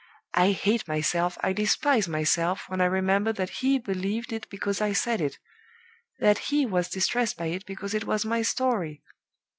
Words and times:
I 0.33 0.53
hate 0.53 0.87
myself, 0.87 1.37
I 1.41 1.53
despise 1.53 2.07
myself, 2.07 2.67
when 2.67 2.81
I 2.81 2.85
remember 2.85 3.31
that 3.33 3.57
he 3.61 3.77
believed 3.77 4.33
it 4.33 4.49
because 4.49 4.81
I 4.81 4.93
said 4.93 5.21
it 5.21 5.37
that 6.17 6.39
he 6.51 6.65
was 6.65 6.89
distressed 6.89 7.37
by 7.37 7.49
it 7.53 7.67
because 7.67 7.93
it 7.93 8.05
was 8.05 8.25
my 8.25 8.41
story! 8.41 9.03